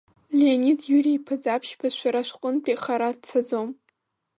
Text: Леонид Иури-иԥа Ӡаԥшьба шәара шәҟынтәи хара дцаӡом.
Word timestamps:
Леонид 0.39 0.79
Иури-иԥа 0.91 1.35
Ӡаԥшьба 1.41 1.87
шәара 1.97 2.21
шәҟынтәи 2.27 2.75
хара 2.81 3.09
дцаӡом. 3.17 3.69